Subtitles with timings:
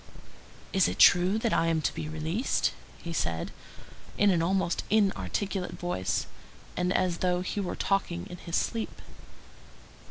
[0.73, 3.51] "Is it true that I am to be released?" he said,
[4.17, 6.25] in an almost inarticulate voice,
[6.75, 8.99] and as though he were talking in his sleep.